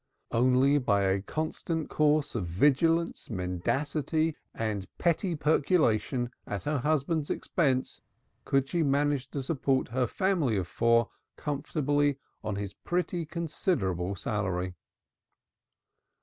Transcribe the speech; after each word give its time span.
Only 0.31 0.79
by 0.79 1.03
a 1.03 1.21
constant 1.21 1.87
course 1.87 2.33
of 2.33 2.47
vigilance, 2.47 3.29
mendacity 3.29 4.35
and 4.51 4.87
petty 4.97 5.35
peculation 5.35 6.31
at 6.47 6.63
her 6.63 6.79
husband's 6.79 7.29
expense 7.29 8.01
could 8.43 8.67
she 8.67 8.81
manage 8.81 9.29
to 9.29 9.43
support 9.43 9.89
the 9.91 10.07
family 10.07 10.57
of 10.57 10.67
four 10.67 11.11
comfortably 11.37 12.17
on 12.43 12.55
his 12.55 12.73
pretty 12.73 13.27
considerable 13.27 14.15
salary. 14.15 14.73